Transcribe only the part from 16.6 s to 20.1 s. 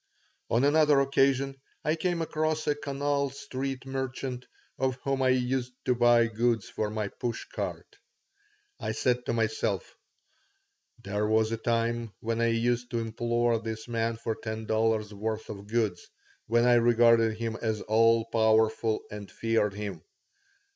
I regarded him as all powerful and feared him.